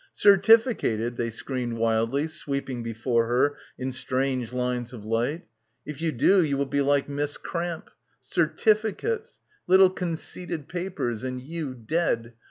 "Certificated?" 0.15 1.15
they 1.17 1.29
screamed 1.29 1.73
wildly 1.77 2.25
sweeping 2.25 2.81
before 2.81 3.27
her 3.27 3.55
in 3.77 3.91
strange 3.91 4.51
lines 4.51 4.93
of 4.93 5.05
light. 5.05 5.45
"If 5.85 6.01
you 6.01 6.11
do 6.11 6.41
you 6.43 6.57
will 6.57 6.65
be 6.65 6.81
like 6.81 7.07
Miss 7.07 7.37
Cramp. 7.37 7.91
Certificates— 8.19 9.37
little 9.67 9.91
conceited 9.91 10.67
papers, 10.67 11.21
and 11.23 11.39
you 11.39 11.75
dead. 11.75 12.33